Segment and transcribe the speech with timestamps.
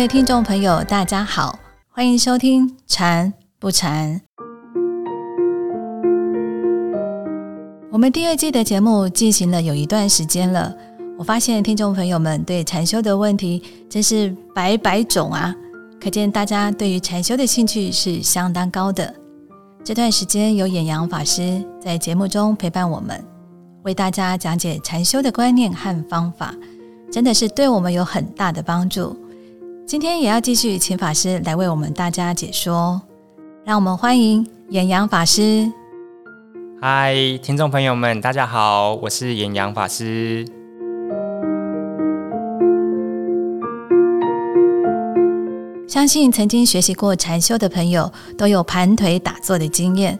[0.00, 1.58] 各位听众朋友，大家好，
[1.90, 4.18] 欢迎收听《禅不禅》。
[7.92, 10.74] 我们第二季的节目进行了有一段时间了，
[11.18, 15.54] 我发现听众朋友们对禅修的问题真是百百种啊，
[16.02, 19.14] 可见大家对于禅修的兴趣是相当高的。
[19.84, 23.22] 这段时间有演阳法师在节目中陪伴我们，
[23.82, 26.54] 为大家讲解禅修的观念和方法，
[27.12, 29.14] 真的是对我们有很大的帮助。
[29.90, 33.02] 今天也要继续请法师来为我们大家解说，
[33.64, 35.68] 让我们欢迎演阳法师。
[36.80, 37.12] 嗨，
[37.42, 40.46] 听众朋友们，大家好，我是演阳法师。
[45.88, 50.16] 相信曾经学习过禅修的朋友都有盘腿打坐的经验。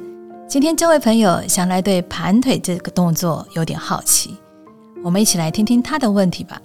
[0.49, 4.37] 今天这位朋友想来对盘腿这个动作有点好奇，
[5.05, 6.61] 我们一起来听听他的问题吧。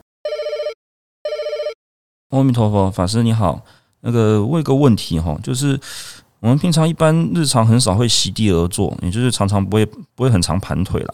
[2.38, 3.62] 阿弥陀佛，法师你好，
[4.02, 5.80] 那个问一个问题哈，就是
[6.40, 11.14] 我们平常一般日常很少会席地而坐，也就是常常不会不会很常盘腿啦。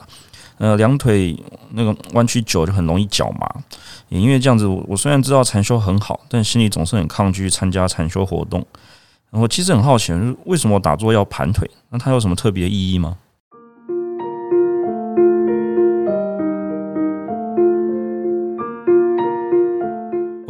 [0.57, 1.35] 呃，两腿
[1.71, 3.49] 那个弯曲久就很容易脚麻，
[4.09, 8.63] 也因为这样子，我虽然知道禅修很好，但心里总是很抗拒参加禅修活动。
[9.31, 10.13] 我其实很好奇，
[10.45, 11.69] 为什么打坐要盘腿？
[11.89, 13.17] 那它有什么特别意义吗？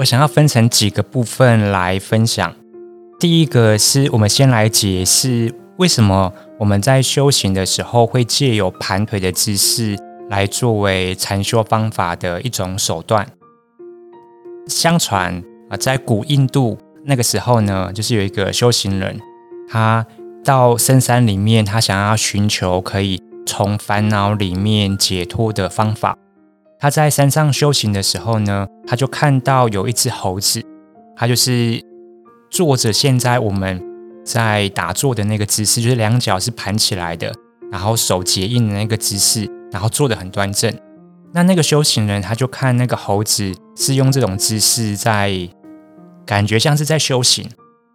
[0.01, 2.51] 我想要分成几个部分来分享。
[3.19, 9.95] 第一个是我们先来解释为什么我们在修行的时候会借由盘腿的姿势
[10.27, 13.27] 来作为禅修方法的一种手段。
[14.65, 19.19] 相传啊，在古印度那个时候呢，就是有一个修行人，
[19.69, 20.03] 他
[20.43, 26.17] 到深山里面，他想要寻求可以从烦恼里面解脱的方法。
[26.81, 30.63] 他在山上修行的时候呢，他就看到有一只猴子，
[31.15, 31.79] 他就是
[32.49, 33.79] 坐着现在我们
[34.25, 37.31] 在打坐的那个姿势，就是两脚是盘起来的，
[37.71, 40.73] 然后手结印的那个姿势，然后坐得很端正。
[41.33, 45.31] 那那个修行人他就看那个猴子是用这种姿势在，
[46.25, 47.47] 感觉像是在修行。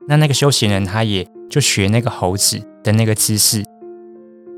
[0.06, 3.64] 那那个修行人他也就学那个猴子的那个姿势，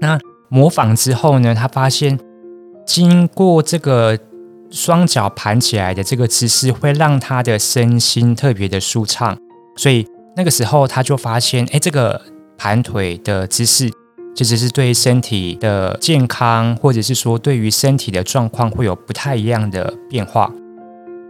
[0.03, 0.19] 那
[0.51, 2.19] 模仿之后呢，他发现。
[2.89, 4.19] 经过这个
[4.71, 9.37] 双脚盘起来的这个姿势，会让他的身心特别的舒畅，
[9.77, 12.19] 所以那个时候他就发现，哎，这个
[12.57, 13.91] 盘腿的姿势，
[14.35, 20.51] 其实是对身体的健康，或者是说对于身体的状况会有不太一样的变化。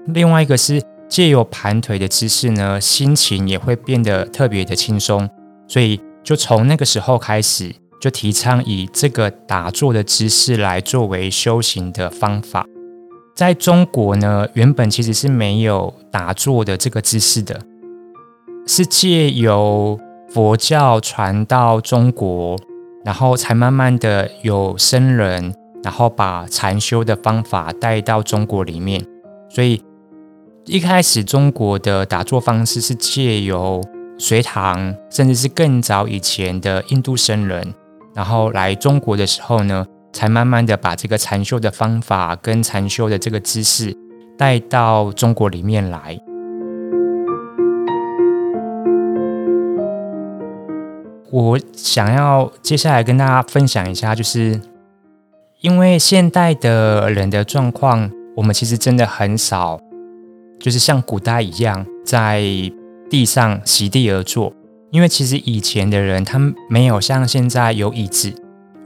[0.06, 5.28] 另外一个是借由盘腿的姿势呢，心情也会变得特别的轻松，
[5.66, 7.74] 所以就从那个时候开始。
[8.00, 12.64] 就提倡以这个打坐的姿势来作为修行的方法。
[13.34, 17.60] 在中国呢，原本其实是没有打坐的这个姿势的，
[18.66, 19.98] 是借由
[20.28, 22.58] 佛教传到中国，
[23.04, 25.54] 然后才慢慢的有僧人，
[25.84, 29.04] 然后把禅修的方法带到中国里面。
[29.48, 29.80] 所以
[30.66, 33.80] 一开始中国的打坐方式是借由
[34.18, 37.72] 隋唐，甚至是更早以前的印度僧人。
[38.18, 43.96] 然后来中国的时候呢，才慢慢的把这个禅修的方法跟禅修的这个姿势
[44.36, 46.18] 带到中国里面来。
[51.30, 54.60] 我想要接下来跟大家分享一下，就是
[55.60, 59.78] 因为现代的人的状况，我们其实真的很少，
[60.58, 62.42] 就是像古代一样在
[63.08, 64.52] 地上席地而坐。
[64.90, 68.32] 因为其实以前的人，他们没有像现在有椅子、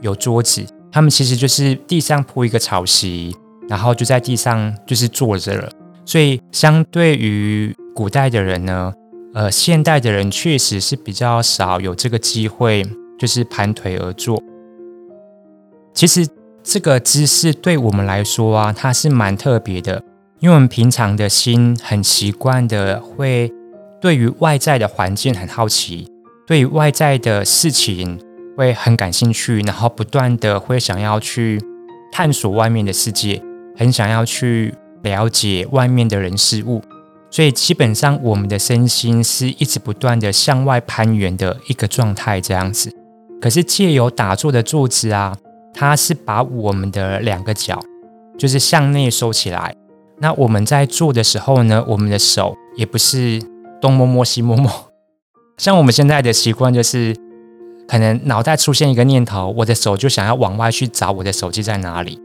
[0.01, 3.33] 有桌子，他们其实就是地上铺一个草席，
[3.69, 5.69] 然后就在地上就是坐着了。
[6.05, 8.93] 所以相对于古代的人呢，
[9.33, 12.85] 呃，现代的人确实是比较少有这个机会，
[13.17, 14.43] 就是盘腿而坐。
[15.93, 16.27] 其实
[16.61, 20.03] 这个姿势对我们来说啊，它是蛮特别的，
[20.41, 23.49] 因为我们平常的心很习惯的会。
[24.03, 26.05] 对于外在的环境很好奇，
[26.45, 28.19] 对于外在的事情
[28.57, 31.57] 会很感兴趣，然后不断的会想要去
[32.11, 33.41] 探索外面的世界，
[33.77, 36.81] 很想要去了解外面的人事物，
[37.31, 42.91] 所以基本上我们的身心是一直不断的向外攀援的一个状态，这样子。
[43.39, 45.37] 可是借由打坐的坐姿啊，
[45.73, 47.79] 它是把我们的两个脚
[48.37, 49.73] 就是向内收起来，
[50.19, 53.41] 那我们在做的时候呢，我们的手也不是。
[53.83, 54.71] 东摸摸西摸摸，
[55.57, 57.13] 像我们现在的习惯就是，
[57.85, 62.17] 可能脑袋出现一个念头，我的手就想要往外去找我的手机在哪里。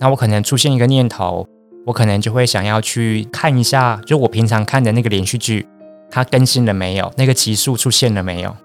[0.00, 1.46] 那我可能出现一个念头，
[1.84, 5.68] 我可能就会想要去看一下，就我平常看的那个连续剧，
[6.10, 7.12] 它更新了没有？
[7.18, 8.56] 那个级数出现了没有？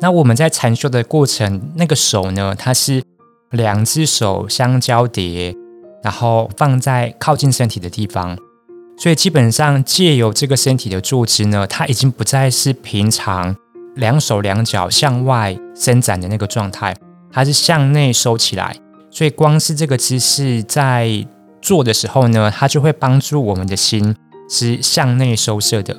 [0.00, 3.02] 那我们在禅修的过程，那个手呢，它是
[3.50, 5.54] 两只手相交叠，
[6.02, 8.38] 然后放在靠近身体的地方，
[8.98, 13.54] 所以基本上借由这个身体的坐姿呢，它已经不再是平常
[13.94, 16.96] 两手两脚向外伸展的那个状态，
[17.30, 18.76] 它是向内收起来。
[19.10, 21.26] 所以光是这个姿势在
[21.62, 24.16] 做的时候呢，它就会帮助我们的心
[24.50, 25.96] 是向内收摄的。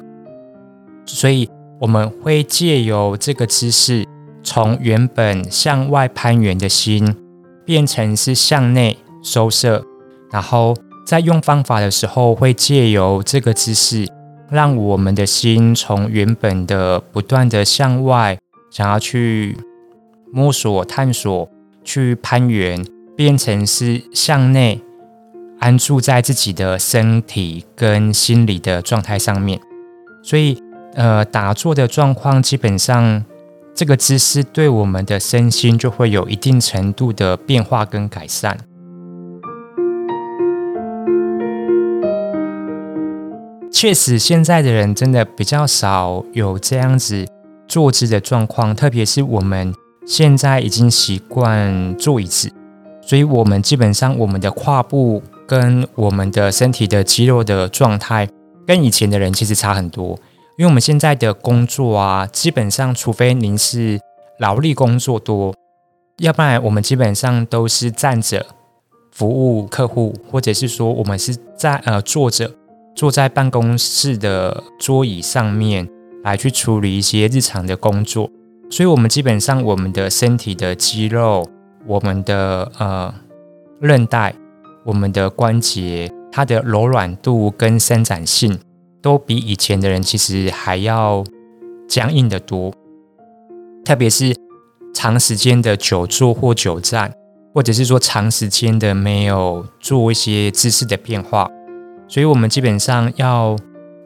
[1.06, 1.50] 所以
[1.80, 4.06] 我们会借由这个姿势，
[4.44, 7.16] 从原本向外攀援的心，
[7.66, 9.86] 变成是向内收摄。
[10.32, 10.76] 然后
[11.10, 14.08] 在用方法的时候，会借由这个姿势，
[14.52, 18.38] 让我们的心从原本的不断的向外
[18.70, 19.58] 想要去
[20.32, 21.50] 摸索、探索、
[21.84, 22.86] 去攀援。
[23.18, 24.80] 变成是向内
[25.60, 29.60] 安住在自己的身体跟心理的状态上面，
[30.24, 30.58] 所以
[30.94, 33.26] 呃打坐的状况基本上
[33.76, 38.58] 这个姿势对我们的身心就会有一定程度的变化跟改善。
[43.72, 47.26] 确实，现在的人真的比较少有这样子
[47.68, 49.74] 坐姿的状况，特别是我们
[50.06, 52.52] 现在已经习惯坐椅子。
[53.02, 58.28] 所以，我们基本上我们的胯部跟我们的身体的肌肉的状态，
[58.68, 60.20] 跟以前的人其实差很多。
[60.58, 64.00] 因为我们现在的工作啊，基本上除非您是
[64.40, 65.56] 劳力工作多，
[66.18, 68.46] 要不然我们基本上都是站着
[69.12, 72.52] 服务客户，或者是说我们是在呃坐着
[73.00, 75.88] 坐在办公室的桌椅上面
[76.22, 78.30] 来去处理一些日常的工作。
[78.70, 81.50] 所以，我们基本上我们的身体的肌肉。
[81.88, 83.14] 我们的呃
[83.80, 84.36] 韧带、
[84.84, 88.60] 我们的关节，它的柔软度跟伸展性，
[89.02, 91.24] 都比以前的人其实还要
[91.88, 92.74] 僵硬的多。
[93.86, 94.36] 特别是
[94.94, 97.14] 长时间的久坐或久站，
[97.54, 101.50] 或者是说长时间的没有做一些姿势的变化，
[102.10, 103.56] 所以我们基本上要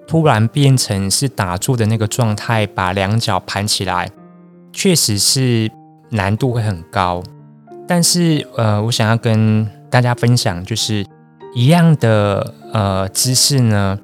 [0.06, 4.12] 突然变成是打坐的那个状态，把两脚盘起来，
[4.74, 5.72] 确实是
[6.10, 7.24] 难度会很高。
[7.88, 11.06] 但是，呃，我想要跟大家分享，就是
[11.56, 13.98] 一样的呃姿势呢，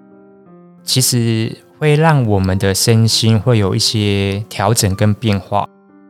[0.84, 5.68] 其实会让我们的身心会有一些调整跟变化。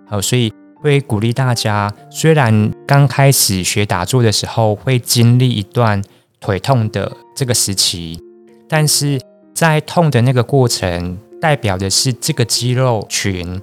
[0.07, 6.01] 好，所以会鼓励大家，虽然刚开始学打坐的时候会经历一段
[6.39, 8.19] 腿痛的这个时期，
[8.67, 9.19] 但是
[9.53, 13.61] 在痛的那个过程，代表的是这个肌肉群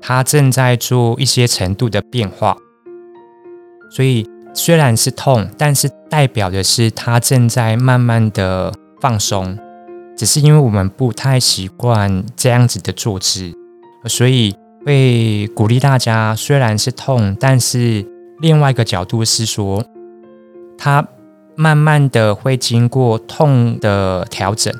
[0.00, 2.56] 它正在做一些程度的变化。
[3.90, 9.58] 所以虽然是痛，但是代表的是它正在慢慢的放松，
[10.16, 13.52] 只是因为我们不太习惯这样子的坐姿，
[14.06, 14.54] 所以
[14.84, 18.04] 会鼓励大家，虽然是痛，但是
[18.40, 19.84] 另外一个角度是说，
[20.78, 21.06] 它
[21.62, 24.74] 慢慢的会经过痛的调整，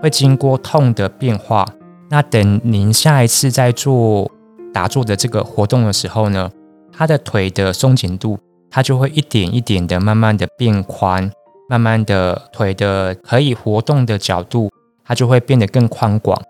[0.00, 1.66] 会经过痛的变化。
[2.10, 4.30] 那等您下一次在做
[4.72, 6.48] 打坐的这个活动的时候呢？
[6.92, 8.38] 他的腿的松紧度，
[8.70, 11.28] 它就会一点一点的慢慢的变宽，
[11.68, 14.70] 慢慢的腿的可以活动的角度，
[15.04, 16.40] 它就会变得更宽广。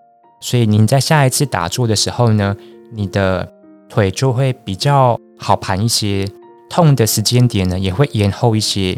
[0.43, 2.55] 所以您在下一次打坐的时候呢，
[2.93, 3.51] 你的
[3.89, 6.29] 腿就会比较好盘一些，
[6.69, 8.95] 痛的时间点呢也会延后一些。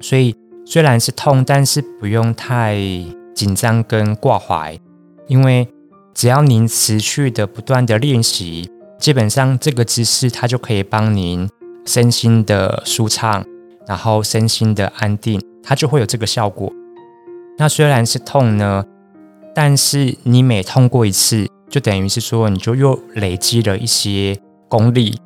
[0.00, 0.34] 所以
[0.64, 2.76] 虽然是痛，但是不用太
[3.34, 4.78] 紧张跟挂怀，
[5.26, 5.68] 因为
[6.14, 8.70] 只要您持续的不断的练习。
[8.98, 11.48] 基本上这个姿势，它就可以帮您
[11.84, 13.44] 身心的舒畅，
[13.86, 16.72] 然后身心的安定，它就会有这个效果。
[17.58, 18.84] 那虽然是痛呢，
[19.54, 24.38] 但是你每痛过一次，就等于是说你就又累积了一些
[24.68, 25.18] 功力，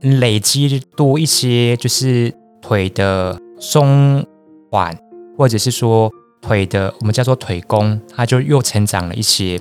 [0.00, 3.40] 累积多一些，就是腿的
[3.70, 4.24] 松
[4.70, 4.96] 缓，
[5.36, 9.58] 或者是说腿的我们叫做腿功，它就又成长了一些，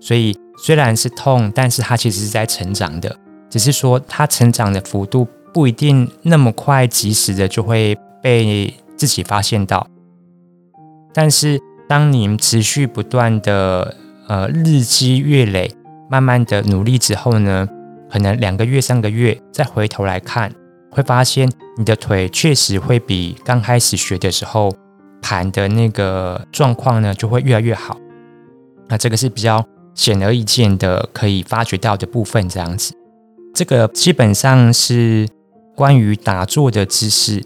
[0.00, 0.36] 所以。
[0.64, 3.16] 虽然是痛，但是它其实是在成长的，
[3.50, 9.84] 只是说它成长的幅度不一定那么快，及时的就会被自己发现到。
[11.12, 13.96] 但是当你持续不断的
[14.28, 15.74] 呃日积月累，
[16.08, 17.66] 慢慢的努力之后呢，
[18.08, 20.52] 可能两个月、三个月再回头来看，
[20.92, 24.72] 会发现你的腿确实会比刚开始学的时候
[25.20, 27.98] 盘的那个状况呢，就会越来越好。
[28.86, 29.66] 那这个是比较。
[29.94, 32.94] 显而易见的可以发掘到的部分，这样子，
[33.54, 35.28] 这个基本上是
[35.76, 37.44] 关于打坐的知识。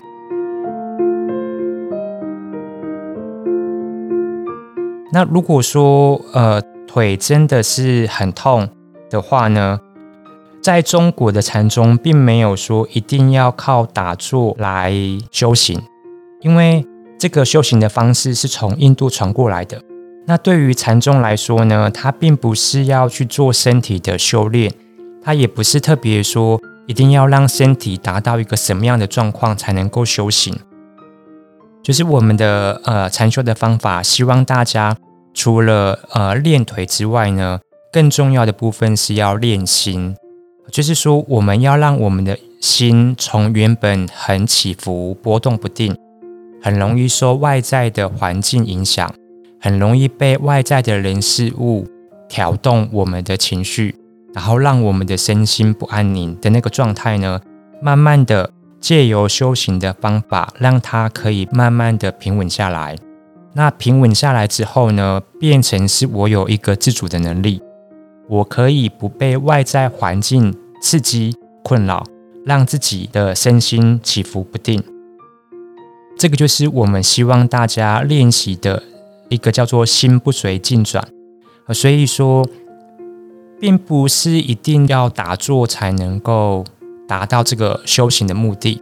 [5.11, 8.69] 那如果说呃腿真的是很痛
[9.11, 9.81] 的话呢，
[10.67, 14.93] 在中国的禅宗并没有说一定要靠打坐来
[15.31, 15.81] 修行，
[16.41, 16.85] 因为
[17.17, 19.81] 这个修行的方式是从印度传过来的。
[20.27, 24.73] 那对于禅宗来说呢，它并不是要去做身体的修炼，
[25.23, 30.53] 它也不是特别说一定要让身体达到一个什么样的状况才能够修行。
[31.81, 34.97] 就是我们的呃禅修的方法，希望大家
[35.33, 37.61] 除了呃练腿之外呢，
[37.93, 40.17] 更重要的部分是要练心。
[40.71, 45.97] 就是说，我们要让我们的心从原本很起伏、波动不定，
[46.63, 49.13] 很容易受外在的环境影响。
[49.59, 51.87] 很容易被外在的人事物
[52.29, 53.97] 挑动我们的情绪，
[54.33, 57.41] 然后让我们的身心不安宁的那个状态呢，
[57.81, 62.97] 慢慢的借由修行的方法，让它可以慢慢的平稳下来。
[63.55, 67.61] 那平稳下来之后呢，变成是我有一个自主的能力，
[68.29, 72.05] 我可以不被外在环境刺激困扰，
[72.45, 74.83] 让自己的身心起伏不定。
[76.19, 78.83] 这个就是我们希望大家练习的。
[79.29, 81.05] 一个叫做心不随境转，
[81.75, 82.49] 所以说，
[83.59, 86.65] 并不是一定要打坐才能够
[87.09, 88.81] 达到这个修行的目的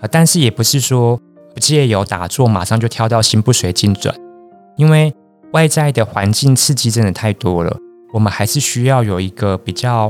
[0.00, 0.08] 啊。
[0.10, 1.20] 但是也不是说
[1.54, 4.12] 不借由打坐马上就跳到心不随境转，
[4.74, 5.14] 因为
[5.52, 7.78] 外在的环境刺激真的太多了，
[8.16, 10.08] 我们还是需要有一个比较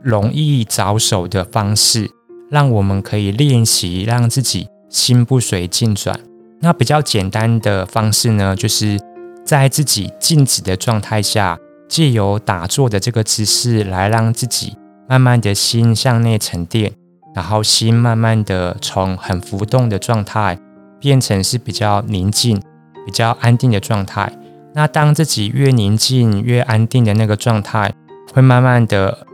[0.00, 2.08] 容易着手的方式，
[2.48, 6.18] 让我们可以练习让自己心不随境转。
[6.60, 8.98] 那比较简单的方式呢，就是。
[9.44, 14.76] 在自己静止的状态下，借由打坐的这个姿势来让自己
[15.08, 16.92] 慢慢的心向内沉淀，
[17.34, 20.58] 然后心慢慢的从很浮动的状态
[21.00, 22.60] 变成是比较宁静、
[23.06, 24.30] 比较安定的状态。
[24.74, 27.92] 那当自己越宁静、越安定的那个状态，
[28.32, 29.26] 会慢慢的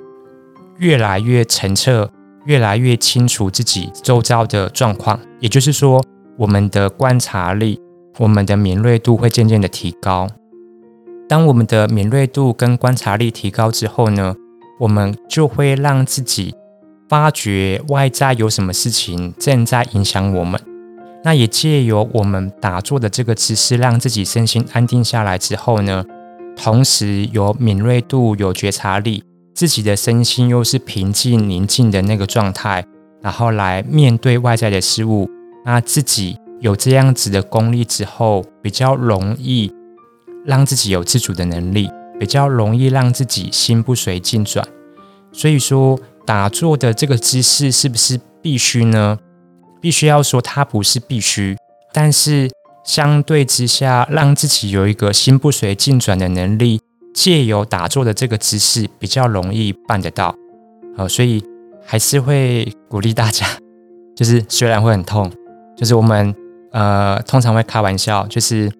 [0.79, 2.11] 越来越澄澈，
[2.47, 5.21] 越来越清楚自己周遭的状况。
[5.41, 6.03] 也就是说，
[6.37, 7.81] 我们的观察力。
[8.19, 10.29] 我们的敏锐度会渐渐的提高。
[11.29, 14.37] 当我们的敏锐度跟观察力提高之后呢，
[14.79, 16.55] 我们就会让自己
[17.09, 20.61] 发觉外在有什么事情正在影响我们。
[21.25, 26.04] 那也借由我们打坐的这个姿势，让自己身心安定下来之后呢，
[26.54, 32.85] 同时有敏锐度、有觉察力，自己的身心又是平静宁静的那个状态，
[33.21, 35.28] 然后来面对外在的事物，
[35.64, 36.37] 那自己。
[36.61, 39.71] 有这样子的功力之后，比较容易
[40.47, 44.66] 让自己有自主的能力，比较容易让自己心不随境转。
[45.31, 49.19] 所以说，打坐的这个姿势是不是必须呢？
[49.85, 51.59] 必须要说它不是必须，
[51.93, 52.50] 但是
[52.87, 56.81] 相对之下，让自己有一个心不随境转的能力，
[57.12, 60.35] 借由打坐的这个姿势，比较容易办得到。
[60.97, 61.45] 好，所以
[61.85, 63.47] 还是会鼓励大家，
[64.17, 65.31] 就是虽然会很痛，
[65.76, 66.35] 就是我们。
[66.73, 68.73] 呃，通常会开玩笑，就是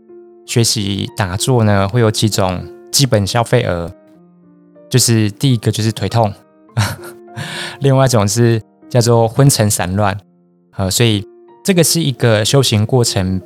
[0.46, 3.88] 学习打坐呢，会有几种基本消费额，
[4.90, 6.32] 就是第一个就是腿痛，
[7.78, 10.18] 另外一种是叫做昏沉散乱，
[10.76, 11.26] 呃，所以
[11.64, 13.40] 这个是一个修行过程，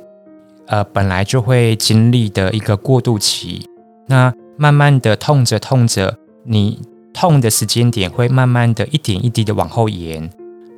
[0.67, 3.67] 呃，本来就会经历的一个过渡期。
[4.07, 6.79] 那慢慢的痛着痛着，你
[7.13, 10.29] 痛的时间点会慢慢的一点一滴的往后延，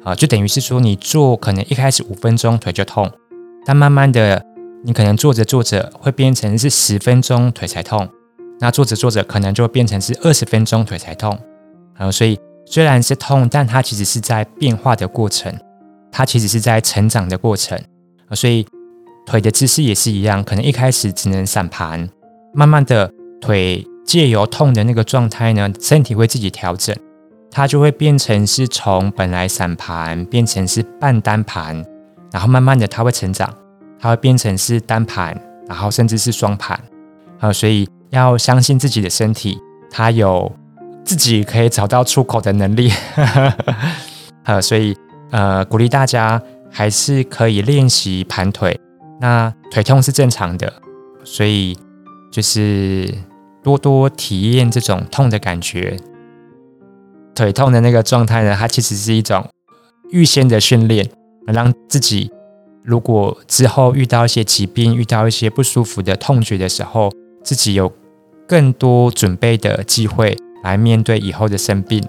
[0.04, 3.10] 啊，就等于是说你做可能一开始五分钟腿就痛。
[3.66, 4.44] 但慢慢的，
[4.84, 8.10] 你可能做着做着会变成是十分钟腿才痛，
[8.60, 11.40] 那做着做着可能就变成是二十分钟腿才痛。
[11.98, 15.56] 呃，所以虽然是痛，但它其实是在变化的过程，
[16.12, 17.80] 它其实是在成长的过程。
[18.34, 18.66] 所以
[19.26, 22.10] 腿的姿势也是一样，可能一开始只能散盘，
[22.54, 26.96] 慢慢的腿借由痛的那个状态呢，身体会自己调整，
[27.50, 31.84] 它就会变成是从本来散盘变成是半单盘。
[32.32, 33.54] 然后慢慢的，它会成长，
[34.00, 35.38] 它会变成是单盘，
[35.68, 36.80] 然后甚至是双盘，
[37.42, 39.58] 啊，所以要相信自己的身体，
[39.92, 40.50] 它有
[41.04, 42.90] 自己可以找到出口的能力，
[44.46, 44.96] 呃，所以
[45.32, 48.80] 呃，鼓励大家还是可以练习盘腿。
[49.20, 50.72] 那腿痛是正常的，
[51.24, 51.78] 所以
[52.32, 53.14] 就是
[53.64, 55.98] 多多体验这种痛的感觉。
[57.34, 59.50] 腿痛的那个状态呢，它其实是一种
[60.12, 61.10] 预先的训练。
[61.48, 62.32] 让自己，
[62.84, 67.12] 如果之后遇到一些疾病、遇到一些不舒服的痛觉的时候，
[67.44, 67.92] 自己有
[68.48, 72.02] 更多准备的机会来面对以后的生病。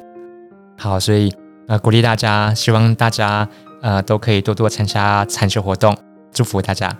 [0.76, 1.32] 好，所以
[1.68, 3.48] 呃，鼓励大家，希望大家
[3.80, 5.96] 呃都可以多多参加禅修活动，
[6.32, 6.94] 祝福大家。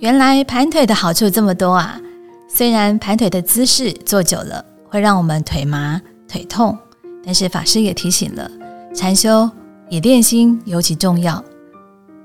[0.00, 2.00] 原来盘腿的好处这么多啊！
[2.48, 6.78] 虽然盘腿的姿势坐久了会让我们腿麻、腿痛，
[7.24, 8.50] 但是法师也提醒了，
[8.94, 9.50] 禅修
[9.90, 11.44] 以练心尤其重要。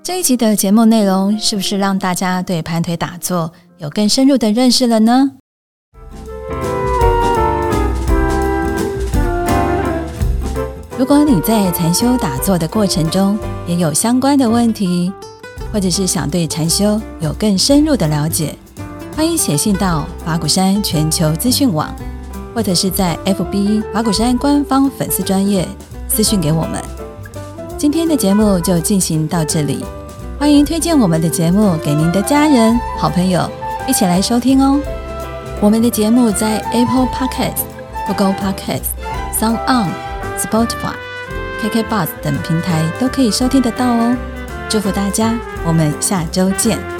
[0.01, 5.31] 这一集的节目内容是不是让大家对盘腿打坐有更深入的认识了呢？
[11.03, 15.11] 如果你在禅修打坐的过程中也有相关的问题，
[15.69, 18.55] 或者是想对禅修有更深入的了解，
[19.13, 21.93] 欢迎写信到法鼓山全球资讯网，
[22.55, 25.67] 或者是在 FB 法鼓山官方粉丝专业
[26.07, 26.81] 私讯给我们。
[27.77, 29.83] 今天的节目就进行到这里，
[30.39, 33.45] 欢迎推荐我们的节目给您的家人、好朋友
[33.89, 34.79] 一起来收听哦。
[35.59, 37.59] 我们的节目在 Apple Podcast、
[38.07, 38.93] Google Podcast、
[39.37, 39.89] Sound On、
[40.37, 40.95] Spotify、
[41.61, 44.15] KK Bus 等平台都可以收听得到哦。
[44.69, 45.33] 祝福大家，
[45.65, 46.92] 我们下周见。